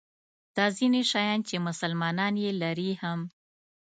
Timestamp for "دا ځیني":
0.55-1.01